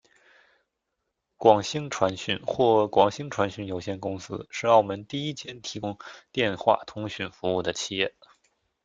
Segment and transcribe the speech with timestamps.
[1.37, 5.95] 广星传讯或广星传讯有限公司是澳门第一间提供
[6.31, 8.15] 电话通讯服务的企业。